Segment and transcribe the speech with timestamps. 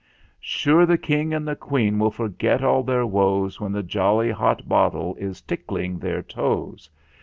[0.39, 4.67] Sure the King and the Queen Will forget all their woes When the jolly hot
[4.67, 6.89] bottle Is tickling their toes!